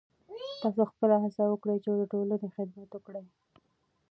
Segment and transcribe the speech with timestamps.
[0.61, 3.25] تاسو خپله هڅه وکړئ چې د ټولنې خدمت وکړئ.